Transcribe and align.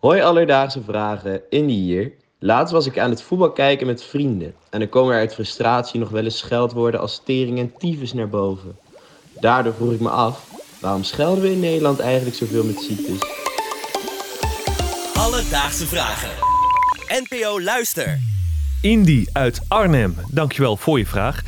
Hoi 0.00 0.20
alledaagse 0.20 0.82
vragen, 0.82 1.40
Indy 1.50 1.72
hier. 1.72 2.12
Laatst 2.38 2.72
was 2.72 2.86
ik 2.86 2.98
aan 2.98 3.10
het 3.10 3.22
voetbal 3.22 3.52
kijken 3.52 3.86
met 3.86 4.02
vrienden. 4.02 4.54
En 4.70 4.78
dan 4.78 4.88
komen 4.88 5.14
er 5.14 5.20
uit 5.20 5.34
frustratie 5.34 6.00
nog 6.00 6.08
wel 6.08 6.24
eens 6.24 6.38
scheldwoorden 6.38 7.00
als 7.00 7.20
tering 7.24 7.58
en 7.58 7.72
tyfus 7.78 8.12
naar 8.12 8.28
boven. 8.28 8.76
Daardoor 9.40 9.74
vroeg 9.74 9.92
ik 9.92 10.00
me 10.00 10.08
af, 10.08 10.46
waarom 10.80 11.02
schelden 11.02 11.42
we 11.42 11.52
in 11.52 11.60
Nederland 11.60 11.98
eigenlijk 11.98 12.36
zoveel 12.36 12.64
met 12.64 12.78
ziektes? 12.78 13.18
Alledaagse 15.14 15.86
vragen. 15.86 16.30
NPO 17.08 17.60
Luister. 17.60 18.18
Indy 18.82 19.26
uit 19.32 19.60
Arnhem, 19.68 20.16
dankjewel 20.30 20.76
voor 20.76 20.98
je 20.98 21.06
vraag. 21.06 21.42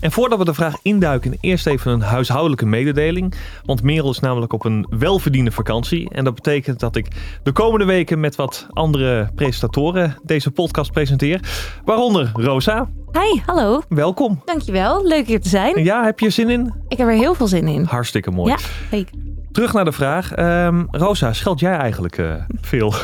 En 0.00 0.12
voordat 0.12 0.38
we 0.38 0.44
de 0.44 0.54
vraag 0.54 0.74
induiken, 0.82 1.36
eerst 1.40 1.66
even 1.66 1.92
een 1.92 2.00
huishoudelijke 2.00 2.66
mededeling. 2.66 3.34
Want 3.64 3.82
Merel 3.82 4.10
is 4.10 4.20
namelijk 4.20 4.52
op 4.52 4.64
een 4.64 4.86
welverdiende 4.90 5.50
vakantie. 5.50 6.10
En 6.10 6.24
dat 6.24 6.34
betekent 6.34 6.80
dat 6.80 6.96
ik 6.96 7.08
de 7.42 7.52
komende 7.52 7.84
weken 7.84 8.20
met 8.20 8.36
wat 8.36 8.66
andere 8.70 9.30
presentatoren 9.34 10.16
deze 10.22 10.50
podcast 10.50 10.92
presenteer. 10.92 11.40
Waaronder 11.84 12.30
Rosa. 12.34 12.88
Hi, 13.12 13.40
hallo. 13.46 13.82
Welkom. 13.88 14.42
Dankjewel, 14.44 15.06
leuk 15.06 15.26
hier 15.26 15.40
te 15.40 15.48
zijn. 15.48 15.84
Ja, 15.84 16.04
heb 16.04 16.20
je 16.20 16.30
zin 16.30 16.50
in? 16.50 16.74
Ik 16.88 16.98
heb 16.98 17.06
er 17.06 17.14
heel 17.14 17.34
veel 17.34 17.48
zin 17.48 17.68
in. 17.68 17.84
Hartstikke 17.84 18.30
mooi. 18.30 18.50
Ja, 18.50 18.58
zeker. 18.90 19.14
Terug 19.52 19.72
naar 19.72 19.84
de 19.84 19.92
vraag. 19.92 20.32
Ehm, 20.32 20.84
Rosa, 20.90 21.32
scheld 21.32 21.60
jij 21.60 21.76
eigenlijk 21.76 22.18
uh, 22.18 22.34
veel? 22.60 22.94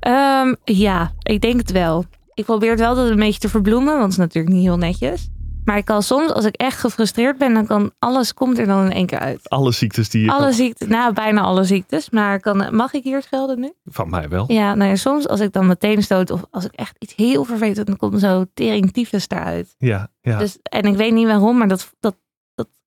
Um, 0.00 0.56
ja, 0.84 1.12
ik 1.22 1.40
denk 1.40 1.60
het 1.60 1.72
wel. 1.72 2.04
Ik 2.34 2.44
probeer 2.44 2.70
het 2.70 2.80
wel 2.80 2.98
een 2.98 3.16
beetje 3.16 3.40
te 3.40 3.48
verbloemen, 3.48 3.92
want 3.92 4.02
het 4.02 4.12
is 4.12 4.18
natuurlijk 4.18 4.54
niet 4.54 4.64
heel 4.64 4.76
netjes. 4.76 5.28
Maar 5.64 5.76
ik 5.76 5.84
kan 5.84 6.02
soms, 6.02 6.32
als 6.32 6.44
ik 6.44 6.54
echt 6.54 6.80
gefrustreerd 6.80 7.38
ben, 7.38 7.54
dan 7.54 7.66
kan 7.66 7.92
alles 7.98 8.34
komt 8.34 8.58
er 8.58 8.66
dan 8.66 8.84
in 8.84 8.92
één 8.92 9.06
keer 9.06 9.18
uit. 9.18 9.48
Alle 9.48 9.72
ziektes 9.72 10.08
die 10.08 10.24
je 10.24 10.30
Alle 10.30 10.52
ziektes, 10.52 10.88
nou 10.88 11.12
bijna 11.12 11.40
alle 11.40 11.64
ziektes. 11.64 12.10
Maar 12.10 12.40
kan, 12.40 12.76
mag 12.76 12.92
ik 12.92 13.04
hier 13.04 13.22
schelden 13.22 13.60
nu? 13.60 13.72
Van 13.84 14.10
mij 14.10 14.28
wel. 14.28 14.52
Ja, 14.52 14.74
nou 14.74 14.90
ja, 14.90 14.96
soms 14.96 15.28
als 15.28 15.40
ik 15.40 15.52
dan 15.52 15.66
meteen 15.66 16.02
stoot 16.02 16.30
of 16.30 16.44
als 16.50 16.64
ik 16.64 16.72
echt 16.72 16.96
iets 16.98 17.14
heel 17.14 17.44
vervelend 17.44 17.86
dan 17.86 17.96
komt 17.96 18.20
zo 18.20 18.44
tering 18.54 18.92
tyfus 18.92 19.28
eruit. 19.28 19.74
Ja, 19.78 20.08
ja. 20.20 20.38
Dus, 20.38 20.58
en 20.62 20.82
ik 20.82 20.96
weet 20.96 21.12
niet 21.12 21.26
waarom, 21.26 21.58
maar 21.58 21.68
dat, 21.68 21.92
dat 22.00 22.14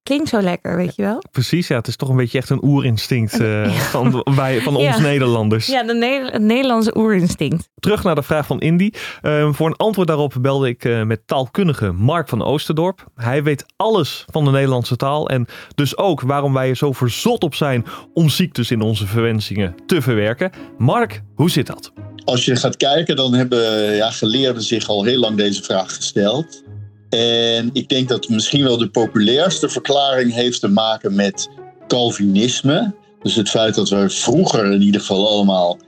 klinkt 0.08 0.30
zo 0.30 0.42
lekker, 0.42 0.76
weet 0.76 0.96
je 0.96 1.02
wel? 1.02 1.24
Precies, 1.32 1.68
ja. 1.68 1.76
Het 1.76 1.88
is 1.88 1.96
toch 1.96 2.10
een 2.10 2.16
beetje 2.16 2.38
echt 2.38 2.50
een 2.50 2.64
oerinstinct 2.64 3.40
uh, 3.40 3.72
van, 3.96 4.26
wij, 4.36 4.62
van 4.62 4.76
ons 4.76 4.86
Ja. 4.86 5.00
Nederlanders. 5.00 5.68
Ja, 5.68 5.84
de 5.84 5.94
Ne- 5.94 6.30
het 6.32 6.42
Nederlandse 6.42 6.98
oerinstinct. 6.98 7.70
Terug 7.80 8.04
naar 8.04 8.16
de 8.16 8.24
vraag 8.24 8.46
van 8.46 8.60
Indy. 8.60 8.92
Uh, 9.22 9.54
voor 9.54 9.68
een 9.68 9.76
antwoord 9.76 10.08
daarop 10.08 10.34
belde 10.42 10.68
ik 10.68 10.86
uh, 10.86 11.04
met 11.04 11.22
taalkundige 11.26 11.92
Mark 11.92 12.30
van 12.30 12.44
Oosterdorp. 12.44 13.06
Hij 13.16 13.44
weet 13.44 13.66
alles 13.76 14.26
van 14.32 14.46
de 14.46 14.52
Nederlandse 14.52 14.96
taal 14.96 15.30
en 15.30 15.48
dus 15.76 15.98
ook 15.98 16.22
waarom 16.22 16.54
wij 16.54 16.70
er 16.70 16.76
zo 16.76 16.92
verzot 16.92 17.44
op 17.44 17.56
zijn 17.56 17.86
om 18.14 18.30
ziektes 18.30 18.72
in 18.72 18.82
onze 18.82 19.08
verwensingen 19.08 19.76
te 19.86 20.02
verwerken. 20.02 20.52
Mark, 20.78 21.22
hoe 21.36 21.50
zit 21.50 21.68
dat? 21.68 21.92
Als 22.26 22.46
je 22.46 22.56
gaat 22.56 22.78
kijken, 22.78 23.16
dan 23.16 23.34
hebben 23.34 23.96
ja, 23.96 24.12
geleerden 24.12 24.64
zich 24.64 24.88
al 24.88 25.04
heel 25.04 25.20
lang 25.20 25.38
deze 25.38 25.64
vraag 25.64 25.96
gesteld. 25.96 26.64
En 27.10 27.70
ik 27.74 27.90
denk 27.90 28.08
dat 28.10 28.30
misschien 28.30 28.64
wel 28.64 28.78
de 28.78 28.90
populairste 28.90 29.70
verklaring 29.70 30.34
heeft 30.34 30.60
te 30.60 30.68
maken 30.68 31.16
met 31.16 31.50
Calvinisme. 31.88 32.96
Dus 33.22 33.36
het 33.36 33.50
feit 33.50 33.76
dat 33.76 33.90
we 33.90 34.10
vroeger 34.10 34.72
in 34.72 34.82
ieder 34.82 35.02
geval 35.02 35.28
allemaal 35.28 35.80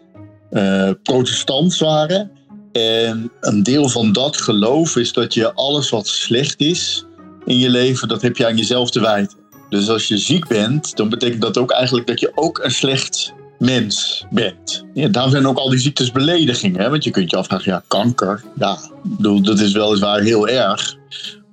uh, 0.51 0.91
protestants 1.03 1.79
waren. 1.79 2.31
En 2.71 3.31
een 3.41 3.63
deel 3.63 3.89
van 3.89 4.11
dat 4.11 4.41
geloof 4.41 4.95
is 4.95 5.13
dat 5.13 5.33
je 5.33 5.53
alles 5.53 5.89
wat 5.89 6.07
slecht 6.07 6.59
is 6.59 7.05
in 7.45 7.57
je 7.57 7.69
leven, 7.69 8.07
dat 8.07 8.21
heb 8.21 8.37
je 8.37 8.45
aan 8.45 8.57
jezelf 8.57 8.91
te 8.91 8.99
wijten. 9.01 9.37
Dus 9.69 9.89
als 9.89 10.07
je 10.07 10.17
ziek 10.17 10.47
bent, 10.47 10.95
dan 10.95 11.09
betekent 11.09 11.41
dat 11.41 11.57
ook 11.57 11.71
eigenlijk 11.71 12.07
dat 12.07 12.19
je 12.19 12.31
ook 12.35 12.59
een 12.63 12.71
slecht 12.71 13.33
mens 13.59 14.25
bent. 14.29 14.85
Ja, 14.93 15.07
daarom 15.07 15.31
zijn 15.31 15.47
ook 15.47 15.57
al 15.57 15.69
die 15.69 15.79
ziektes 15.79 16.11
beledigingen. 16.11 16.81
Hè? 16.81 16.89
Want 16.89 17.03
je 17.03 17.11
kunt 17.11 17.31
je 17.31 17.37
afvragen, 17.37 17.71
ja, 17.71 17.83
kanker, 17.87 18.43
ja, 18.57 18.77
bedoel, 19.03 19.41
dat 19.41 19.59
is 19.59 19.71
weliswaar 19.71 20.21
heel 20.21 20.47
erg. 20.47 20.97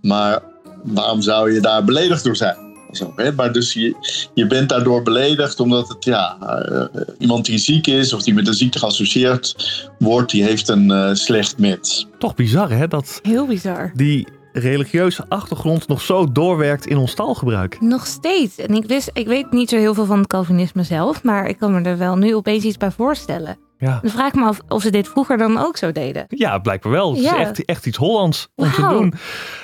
Maar 0.02 0.42
waarom 0.84 1.22
zou 1.22 1.52
je 1.52 1.60
daar 1.60 1.84
beledigd 1.84 2.24
door 2.24 2.36
zijn? 2.36 2.56
Zo, 2.91 3.12
hè? 3.16 3.32
Maar 3.32 3.53
dus 3.53 3.72
je, 3.72 3.94
je 4.34 4.47
bent 4.47 4.69
daardoor 4.69 5.03
beledigd 5.03 5.60
omdat 5.60 5.88
het, 5.88 6.04
ja, 6.04 6.36
uh, 6.70 6.84
iemand 7.19 7.44
die 7.44 7.58
ziek 7.58 7.86
is 7.86 8.12
of 8.12 8.22
die 8.22 8.34
met 8.34 8.47
een 8.47 8.54
ziekte 8.54 8.78
geassocieerd 8.78 9.56
wordt, 9.98 10.31
die 10.31 10.42
heeft 10.42 10.69
een 10.69 10.91
uh, 10.91 11.10
slecht 11.12 11.58
mens. 11.58 12.06
Toch 12.19 12.34
bizar 12.34 12.70
hè, 12.70 12.88
dat 12.88 13.20
Heel 13.22 13.47
bizar. 13.47 13.91
die 13.94 14.26
religieuze 14.59 15.25
achtergrond 15.28 15.89
nog 15.89 16.00
zo 16.00 16.33
doorwerkt 16.33 16.87
in 16.87 16.97
ons 16.97 17.15
taalgebruik. 17.15 17.81
Nog 17.81 18.06
steeds. 18.06 18.59
En 18.59 18.75
ik, 18.75 18.84
wist, 18.84 19.11
ik 19.12 19.27
weet 19.27 19.53
niet 19.53 19.69
zo 19.69 19.77
heel 19.77 19.94
veel 19.94 20.05
van 20.06 20.19
het 20.19 20.27
Calvinisme 20.27 20.83
zelf, 20.83 21.22
maar 21.22 21.47
ik 21.47 21.59
kan 21.59 21.72
me 21.72 21.89
er 21.89 21.99
wel 21.99 22.17
nu 22.17 22.34
opeens 22.34 22.65
iets 22.65 22.77
bij 22.77 22.91
voorstellen. 22.91 23.59
Ja. 23.78 23.99
Dan 24.03 24.11
vraag 24.11 24.28
ik 24.28 24.34
me 24.34 24.44
af 24.44 24.61
of 24.69 24.83
ze 24.83 24.91
dit 24.91 25.09
vroeger 25.09 25.39
dan 25.39 25.59
ook 25.59 25.77
zo 25.77 25.93
deden. 25.93 26.25
Ja, 26.28 26.59
blijkbaar 26.59 26.93
wel. 26.93 27.15
Het 27.15 27.22
Ja. 27.22 27.33
is 27.37 27.47
echt, 27.47 27.65
echt 27.65 27.87
iets 27.87 27.97
Hollands 27.99 28.49
om 28.55 28.71
te 28.72 28.87
doen. 28.89 29.15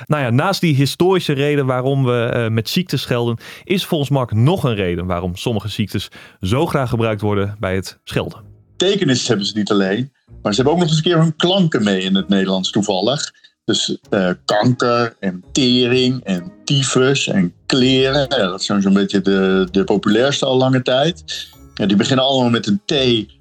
Nou 0.06 0.22
ja, 0.22 0.30
naast 0.30 0.60
die 0.60 0.74
historische 0.74 1.32
reden 1.32 1.66
waarom 1.66 2.04
we 2.04 2.24
eh, 2.24 2.48
met 2.50 2.68
ziektes 2.68 3.02
schelden, 3.02 3.36
is 3.64 3.84
volgens 3.84 4.10
Mark 4.10 4.32
nog 4.32 4.64
een 4.64 4.74
reden 4.74 5.06
waarom 5.06 5.36
sommige 5.36 5.68
ziektes 5.68 6.08
zo 6.40 6.66
graag 6.66 6.88
gebruikt 6.88 7.20
worden 7.20 7.56
bij 7.60 7.74
het 7.74 7.98
schelden. 8.04 8.42
Betekenis 8.76 9.28
hebben 9.28 9.46
ze 9.46 9.56
niet 9.58 9.70
alleen, 9.70 10.12
maar 10.42 10.54
ze 10.54 10.56
hebben 10.62 10.72
ook 10.74 10.80
nog 10.80 10.88
eens 10.88 10.96
een 10.96 11.02
keer 11.04 11.18
hun 11.18 11.36
klanken 11.36 11.84
mee 11.84 12.00
in 12.00 12.14
het 12.14 12.28
Nederlands 12.28 12.70
toevallig. 12.70 13.32
Dus 13.64 13.98
eh, 14.10 14.30
kanker 14.44 15.16
en 15.20 15.44
tering 15.52 16.24
en 16.24 16.52
tyfus 16.64 17.28
en 17.28 17.54
kleren. 17.66 18.28
Dat 18.28 18.62
zijn 18.62 18.82
zo'n 18.82 18.92
beetje 18.92 19.20
de, 19.20 19.68
de 19.70 19.84
populairste 19.84 20.46
al 20.46 20.56
lange 20.56 20.82
tijd. 20.82 21.48
Ja, 21.74 21.86
die 21.86 21.96
beginnen 21.96 22.24
allemaal 22.24 22.50
met 22.50 22.66
een 22.66 22.82
T 22.84 22.94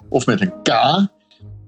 of 0.10 0.26
met 0.26 0.42
een 0.42 0.54
K. 0.64 0.70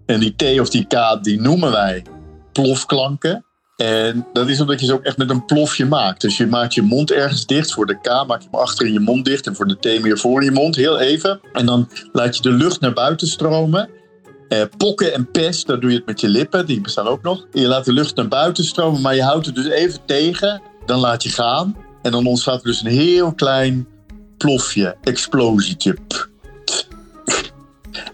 En 0.06 0.20
die 0.20 0.36
T 0.36 0.60
of 0.60 0.70
die 0.70 0.86
K 0.86 1.24
die 1.24 1.42
noemen 1.42 1.72
wij 1.72 2.04
plofklanken. 2.52 3.46
En 3.76 4.28
dat 4.34 4.50
is 4.50 4.62
omdat 4.62 4.80
je 4.80 4.86
ze 4.86 4.94
ook 4.94 5.04
echt 5.04 5.18
met 5.18 5.30
een 5.30 5.46
plofje 5.46 5.86
maakt. 5.86 6.22
Dus 6.22 6.38
je 6.38 6.48
maakt 6.48 6.74
je 6.74 6.82
mond 6.82 7.12
ergens 7.12 7.46
dicht. 7.46 7.74
Voor 7.74 7.86
de 7.86 8.00
K 8.00 8.08
maak 8.28 8.42
je 8.42 8.48
hem 8.52 8.60
achter 8.60 8.86
in 8.86 8.94
je 8.94 9.00
mond 9.00 9.26
dicht. 9.26 9.48
En 9.48 9.56
voor 9.56 9.68
de 9.68 9.80
T 9.80 10.02
meer 10.02 10.18
voor 10.18 10.40
in 10.40 10.46
je 10.46 10.52
mond. 10.52 10.76
Heel 10.76 11.00
even. 11.00 11.40
En 11.54 11.66
dan 11.66 11.90
laat 12.12 12.36
je 12.36 12.42
de 12.42 12.52
lucht 12.52 12.80
naar 12.80 12.94
buiten 12.94 13.28
stromen. 13.28 13.90
Eh, 14.48 14.62
pokken 14.78 15.14
en 15.14 15.32
pest, 15.32 15.68
daar 15.68 15.80
doe 15.80 15.90
je 15.90 15.96
het 15.96 16.06
met 16.06 16.22
je 16.22 16.30
lippen. 16.30 16.66
Die 16.66 16.82
bestaan 16.82 17.08
ook 17.08 17.22
nog. 17.22 17.48
Je 17.52 17.68
laat 17.68 17.86
de 17.86 17.94
lucht 17.94 18.16
naar 18.16 18.28
buiten 18.28 18.64
stromen. 18.64 19.02
Maar 19.02 19.16
je 19.16 19.24
houdt 19.24 19.46
het 19.46 19.56
dus 19.56 19.68
even 19.68 20.00
tegen. 20.06 20.62
Dan 20.86 21.00
laat 21.00 21.24
je 21.24 21.30
gaan. 21.30 21.78
En 22.02 22.12
dan 22.12 22.26
ontstaat 22.26 22.60
er 22.60 22.66
dus 22.66 22.82
een 22.82 22.88
heel 22.88 23.34
klein 23.34 23.88
plofje. 24.38 24.96
Explosietje. 25.04 25.98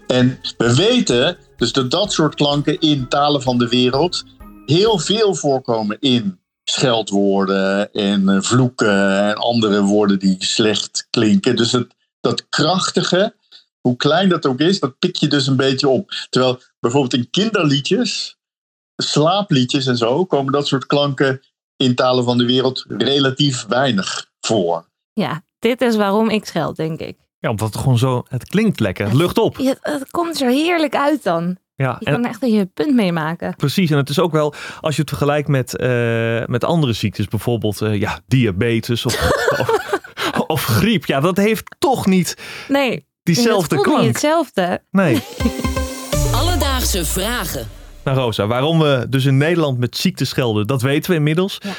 En 0.06 0.38
we 0.56 0.74
weten 0.74 1.36
dus 1.56 1.72
dat 1.72 1.90
dat 1.90 2.12
soort 2.12 2.34
klanken 2.34 2.78
in 2.80 3.08
talen 3.08 3.42
van 3.42 3.58
de 3.58 3.68
wereld 3.68 4.24
heel 4.66 4.98
veel 4.98 5.34
voorkomen 5.34 5.96
in 6.00 6.38
scheldwoorden 6.64 7.92
en 7.92 8.28
eh, 8.28 8.40
vloeken 8.40 9.18
en 9.18 9.34
andere 9.34 9.82
woorden 9.82 10.18
die 10.18 10.36
slecht 10.38 11.06
klinken. 11.10 11.56
Dus 11.56 11.76
dat 12.20 12.48
krachtige, 12.48 13.34
hoe 13.80 13.96
klein 13.96 14.28
dat 14.28 14.46
ook 14.46 14.58
is, 14.60 14.80
dat 14.80 14.98
pik 14.98 15.16
je 15.16 15.28
dus 15.28 15.46
een 15.46 15.56
beetje 15.56 15.88
op. 15.88 16.10
Terwijl 16.30 16.60
bijvoorbeeld 16.80 17.14
in 17.14 17.30
kinderliedjes, 17.30 18.38
slaapliedjes 18.96 19.86
en 19.86 19.96
zo, 19.96 20.24
komen 20.24 20.52
dat 20.52 20.66
soort 20.66 20.86
klanken 20.86 21.40
in 21.76 21.94
talen 21.94 22.24
van 22.24 22.38
de 22.38 22.44
wereld 22.46 22.84
relatief 22.88 23.66
weinig 23.66 24.26
voor. 24.40 24.88
Ja, 25.12 25.42
dit 25.58 25.80
is 25.80 25.96
waarom 25.96 26.28
ik 26.30 26.44
scheld, 26.44 26.76
denk 26.76 27.00
ik. 27.00 27.16
Ja, 27.38 27.50
omdat 27.50 27.68
het 27.72 27.82
gewoon 27.82 27.98
zo, 27.98 28.24
het 28.28 28.48
klinkt 28.48 28.80
lekker, 28.80 29.04
het 29.04 29.14
lucht 29.14 29.38
op. 29.38 29.58
Ja, 29.58 29.74
het 29.80 30.10
komt 30.10 30.40
er 30.40 30.50
heerlijk 30.50 30.96
uit 30.96 31.22
dan. 31.22 31.56
Ja, 31.74 31.96
Je 31.98 32.04
kan 32.10 32.24
echt 32.24 32.40
je 32.40 32.66
punt 32.66 32.94
mee 32.94 33.12
maken. 33.12 33.54
precies. 33.56 33.90
En 33.90 33.96
het 33.96 34.08
is 34.08 34.18
ook 34.18 34.32
wel, 34.32 34.54
als 34.80 34.94
je 34.94 35.00
het 35.00 35.10
vergelijkt 35.10 35.48
met, 35.48 35.76
eh, 35.76 36.46
met 36.46 36.64
andere 36.64 36.92
ziektes, 36.92 37.26
bijvoorbeeld 37.28 37.80
eh, 37.80 38.00
ja, 38.00 38.20
diabetes 38.26 39.06
of, 39.06 39.14
of, 39.60 40.44
of 40.46 40.64
griep. 40.64 41.04
Ja, 41.04 41.20
dat 41.20 41.36
heeft 41.36 41.76
toch 41.78 42.06
niet 42.06 42.36
Nee, 42.68 43.06
diezelfde 43.22 43.74
het 43.76 43.84
voelt 43.84 43.86
klank. 43.86 44.00
niet 44.00 44.12
hetzelfde. 44.12 44.82
Nee. 44.90 45.22
Alledaagse 46.40 47.04
vragen. 47.04 47.68
Nou 48.04 48.18
Rosa, 48.18 48.46
waarom 48.46 48.78
we 48.78 49.06
dus 49.08 49.24
in 49.24 49.36
Nederland 49.36 49.78
met 49.78 49.96
ziektes 49.96 50.28
schelden, 50.28 50.66
dat 50.66 50.82
weten 50.82 51.10
we 51.10 51.16
inmiddels. 51.16 51.58
Ja. 51.60 51.70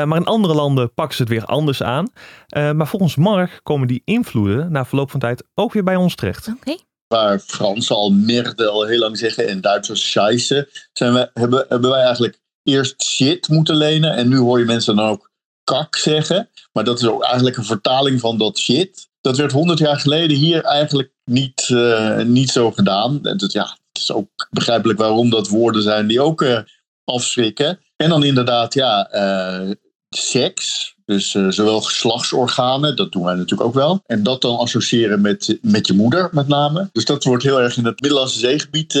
Eh, 0.00 0.06
maar 0.06 0.18
in 0.18 0.24
andere 0.26 0.54
landen 0.54 0.94
pakken 0.94 1.16
ze 1.16 1.22
het 1.22 1.30
weer 1.30 1.44
anders 1.44 1.82
aan. 1.82 2.12
Eh, 2.46 2.72
maar 2.72 2.86
volgens 2.88 3.16
Mark 3.16 3.60
komen 3.62 3.88
die 3.88 4.02
invloeden 4.04 4.72
na 4.72 4.84
verloop 4.84 5.10
van 5.10 5.20
tijd 5.20 5.44
ook 5.54 5.72
weer 5.72 5.84
bij 5.84 5.96
ons 5.96 6.14
terecht. 6.14 6.48
Oké. 6.48 6.76
Waar 7.06 7.38
Fransen 7.38 7.96
al 7.96 8.10
merde 8.10 8.68
al 8.68 8.86
heel 8.86 8.98
lang 8.98 9.18
zeggen 9.18 9.48
en 9.48 9.60
Duitsers 9.60 10.10
scheisse, 10.10 10.68
zijn 10.92 11.12
we, 11.12 11.30
hebben, 11.34 11.64
hebben 11.68 11.90
wij 11.90 12.02
eigenlijk 12.02 12.38
eerst 12.62 13.02
shit 13.02 13.48
moeten 13.48 13.74
lenen. 13.74 14.16
En 14.16 14.28
nu 14.28 14.38
hoor 14.38 14.58
je 14.58 14.64
mensen 14.64 14.96
dan 14.96 15.08
ook 15.08 15.30
kak 15.64 15.96
zeggen. 15.96 16.48
Maar 16.72 16.84
dat 16.84 17.00
is 17.00 17.06
ook 17.06 17.22
eigenlijk 17.22 17.56
een 17.56 17.64
vertaling 17.64 18.20
van 18.20 18.38
dat 18.38 18.58
shit. 18.58 19.07
Dat 19.20 19.36
werd 19.36 19.52
honderd 19.52 19.78
jaar 19.78 20.00
geleden 20.00 20.36
hier 20.36 20.64
eigenlijk 20.64 21.12
niet, 21.24 21.68
eh, 21.70 22.22
niet 22.22 22.50
zo 22.50 22.70
gedaan. 22.70 23.24
En 23.26 23.36
dat, 23.36 23.52
ja, 23.52 23.62
het 23.92 24.02
is 24.02 24.12
ook 24.12 24.48
begrijpelijk 24.50 24.98
waarom 24.98 25.30
dat 25.30 25.48
woorden 25.48 25.82
zijn 25.82 26.06
die 26.06 26.20
ook 26.20 26.42
eh, 26.42 26.58
afschrikken. 27.04 27.80
En 27.96 28.08
dan 28.08 28.24
inderdaad, 28.24 28.74
ja, 28.74 29.08
eh, 29.10 29.70
seks. 30.08 30.96
Dus 31.04 31.30
zowel 31.30 31.80
geslachtsorganen, 31.80 32.96
dat 32.96 33.12
doen 33.12 33.24
wij 33.24 33.34
natuurlijk 33.34 33.68
ook 33.68 33.74
wel. 33.74 34.02
En 34.06 34.22
dat 34.22 34.40
dan 34.40 34.58
associëren 34.58 35.20
met, 35.20 35.58
met 35.62 35.86
je 35.86 35.92
moeder 35.92 36.28
met 36.32 36.48
name. 36.48 36.88
Dus 36.92 37.04
dat 37.04 37.24
wordt 37.24 37.42
heel 37.42 37.60
erg 37.60 37.76
in 37.76 37.84
het 37.84 38.00
Middellandse 38.00 38.38
zeegebied 38.38 38.92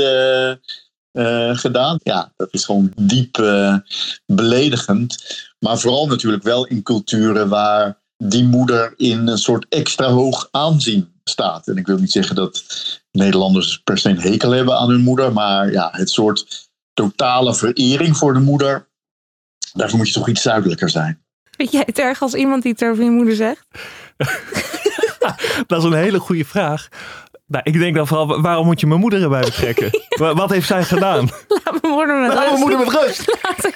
gedaan. 1.52 1.98
Ja, 2.02 2.32
dat 2.36 2.48
is 2.50 2.64
gewoon 2.64 2.92
diep 2.96 3.36
beledigend. 4.26 5.16
Maar 5.58 5.78
vooral 5.78 6.06
natuurlijk 6.06 6.42
wel 6.42 6.66
in 6.66 6.82
culturen 6.82 7.48
waar 7.48 7.98
die 8.24 8.44
moeder 8.44 8.94
in 8.96 9.26
een 9.28 9.38
soort 9.38 9.66
extra 9.68 10.08
hoog 10.08 10.48
aanzien 10.50 11.12
staat. 11.24 11.68
En 11.68 11.76
ik 11.76 11.86
wil 11.86 11.98
niet 11.98 12.12
zeggen 12.12 12.36
dat 12.36 12.64
Nederlanders 13.12 13.80
per 13.84 13.98
se 13.98 14.08
een 14.08 14.20
hekel 14.20 14.50
hebben 14.50 14.78
aan 14.78 14.90
hun 14.90 15.00
moeder, 15.00 15.32
maar 15.32 15.72
ja, 15.72 15.88
het 15.92 16.10
soort 16.10 16.68
totale 16.94 17.54
verering 17.54 18.16
voor 18.16 18.32
de 18.32 18.40
moeder, 18.40 18.88
daarvoor 19.72 19.98
moet 19.98 20.08
je 20.08 20.14
toch 20.14 20.28
iets 20.28 20.42
zuidelijker 20.42 20.90
zijn. 20.90 21.22
Vind 21.50 21.72
jij 21.72 21.82
het 21.86 21.98
erg 21.98 22.22
als 22.22 22.34
iemand 22.34 22.62
die 22.62 22.72
het 22.72 22.84
over 22.84 23.04
je 23.04 23.10
moeder 23.10 23.34
zegt? 23.34 23.66
dat 25.66 25.78
is 25.78 25.84
een 25.84 25.92
hele 25.92 26.18
goede 26.18 26.44
vraag. 26.44 26.88
Nou, 27.46 27.62
ik 27.64 27.78
denk 27.78 27.94
dan 27.94 28.06
vooral, 28.06 28.40
waarom 28.40 28.66
moet 28.66 28.80
je 28.80 28.86
mijn 28.86 29.00
moeder 29.00 29.22
erbij 29.22 29.40
betrekken? 29.40 29.90
Wat 30.36 30.50
heeft 30.50 30.66
zij 30.66 30.84
gedaan? 30.84 31.28
Laat 31.48 31.82
mijn 31.82 31.94
moeder 31.94 32.20
met 32.20 32.34
Laat 32.34 32.38
rust. 32.38 32.48
mijn 32.50 32.60
moeder 32.60 32.78
met 32.78 33.02
rust. 33.02 33.38
Later. 33.42 33.74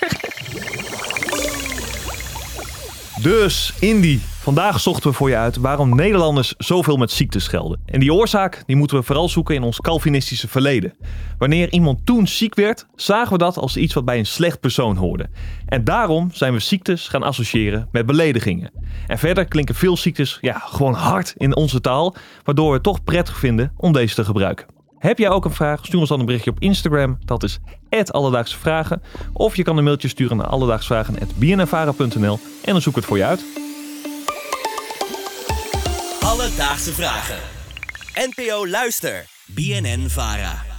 Dus, 3.22 3.74
Indy, 3.80 4.18
vandaag 4.18 4.80
zochten 4.80 5.10
we 5.10 5.16
voor 5.16 5.28
je 5.28 5.36
uit 5.36 5.56
waarom 5.56 5.94
Nederlanders 5.94 6.54
zoveel 6.58 6.96
met 6.96 7.10
ziektes 7.10 7.44
schelden. 7.44 7.80
En 7.86 8.00
die 8.00 8.14
oorzaak 8.14 8.62
die 8.66 8.76
moeten 8.76 8.96
we 8.96 9.02
vooral 9.02 9.28
zoeken 9.28 9.54
in 9.54 9.62
ons 9.62 9.80
Calvinistische 9.80 10.48
verleden. 10.48 10.94
Wanneer 11.38 11.72
iemand 11.72 12.06
toen 12.06 12.26
ziek 12.28 12.54
werd, 12.54 12.86
zagen 12.94 13.32
we 13.32 13.38
dat 13.38 13.56
als 13.56 13.76
iets 13.76 13.94
wat 13.94 14.04
bij 14.04 14.18
een 14.18 14.26
slecht 14.26 14.60
persoon 14.60 14.96
hoorde. 14.96 15.28
En 15.66 15.84
daarom 15.84 16.28
zijn 16.32 16.52
we 16.52 16.58
ziektes 16.58 17.08
gaan 17.08 17.22
associëren 17.22 17.88
met 17.92 18.06
beledigingen. 18.06 18.70
En 19.06 19.18
verder 19.18 19.44
klinken 19.44 19.74
veel 19.74 19.96
ziektes 19.96 20.38
ja, 20.40 20.58
gewoon 20.58 20.94
hard 20.94 21.34
in 21.36 21.56
onze 21.56 21.80
taal, 21.80 22.14
waardoor 22.44 22.68
we 22.68 22.74
het 22.74 22.82
toch 22.82 23.04
prettig 23.04 23.38
vinden 23.38 23.72
om 23.76 23.92
deze 23.92 24.14
te 24.14 24.24
gebruiken. 24.24 24.71
Heb 25.02 25.18
jij 25.18 25.28
ook 25.28 25.44
een 25.44 25.52
vraag? 25.52 25.86
Stuur 25.86 26.00
ons 26.00 26.08
dan 26.08 26.20
een 26.20 26.26
berichtje 26.26 26.50
op 26.50 26.60
Instagram. 26.60 27.18
Dat 27.24 27.42
is 27.42 27.58
Alledaagse 28.10 28.58
Vragen. 28.58 29.02
Of 29.32 29.56
je 29.56 29.62
kan 29.62 29.76
een 29.76 29.84
mailtje 29.84 30.08
sturen 30.08 30.36
naar 30.36 30.46
alledaagsvragen.bnnvara.nl 30.46 32.38
en 32.64 32.72
dan 32.72 32.82
zoek 32.82 32.92
ik 32.92 32.98
het 32.98 33.04
voor 33.04 33.16
je 33.16 33.24
uit. 33.24 33.44
Alledaagse 36.20 36.92
Vragen. 36.92 37.38
NPO 38.14 38.68
Luister. 38.68 39.26
BNN 39.46 40.08
Vara. 40.08 40.71